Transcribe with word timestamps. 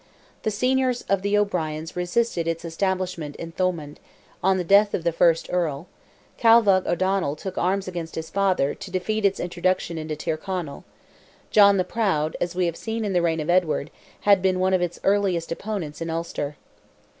The 0.41 0.49
seniors 0.49 1.03
of 1.03 1.21
the 1.21 1.37
O'Briens 1.37 1.95
resisted 1.95 2.47
its 2.47 2.65
establishment 2.65 3.35
in 3.35 3.51
Thomond, 3.51 3.99
on 4.43 4.57
the 4.57 4.63
death 4.63 4.95
of 4.95 5.03
the 5.03 5.11
first 5.11 5.47
Earl; 5.53 5.85
Calvagh 6.39 6.87
O'Donnell 6.87 7.35
took 7.35 7.55
arms 7.55 7.87
against 7.87 8.15
his 8.15 8.31
father, 8.31 8.73
to 8.73 8.89
defeat 8.89 9.25
its 9.25 9.39
introduction 9.39 9.99
into 9.99 10.15
Tyrconnell; 10.15 10.85
John 11.51 11.77
the 11.77 11.83
Proud, 11.83 12.35
as 12.41 12.55
we 12.55 12.65
have 12.65 12.77
seen 12.77 13.05
in 13.05 13.13
the 13.13 13.21
reign 13.21 13.39
of 13.39 13.49
Edward, 13.51 13.91
had 14.21 14.41
been 14.41 14.59
one 14.59 14.73
of 14.73 14.81
its 14.81 14.99
earliest 15.03 15.51
opponents 15.51 16.01
in 16.01 16.09
Ulster. 16.09 16.55